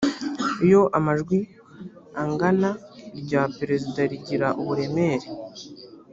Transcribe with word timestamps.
iyo 0.65 0.81
amajwi 0.97 1.37
angana 2.21 2.69
irya 3.19 3.41
perezida 3.57 4.01
rigira 4.11 4.47
uburemere 4.61 5.27